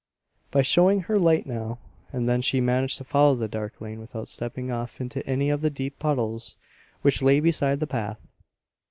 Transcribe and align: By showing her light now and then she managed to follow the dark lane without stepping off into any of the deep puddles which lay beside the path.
By 0.49 0.63
showing 0.63 1.01
her 1.01 1.19
light 1.19 1.45
now 1.45 1.77
and 2.11 2.27
then 2.27 2.41
she 2.41 2.59
managed 2.59 2.97
to 2.97 3.03
follow 3.03 3.35
the 3.35 3.47
dark 3.47 3.79
lane 3.79 3.99
without 3.99 4.29
stepping 4.29 4.71
off 4.71 4.99
into 4.99 5.23
any 5.27 5.51
of 5.51 5.61
the 5.61 5.69
deep 5.69 5.99
puddles 5.99 6.55
which 7.03 7.21
lay 7.21 7.39
beside 7.39 7.79
the 7.79 7.85
path. 7.85 8.17